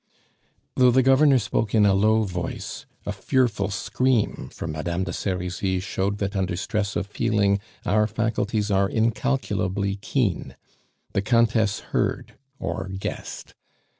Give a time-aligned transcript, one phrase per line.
[0.77, 5.79] Though the Governor spoke in a low voice, a fearful scream from Madame de Serizy
[5.79, 10.55] showed that under stress of feeling our faculties are incalculably keen.
[11.13, 13.53] The Countess heard, or guessed.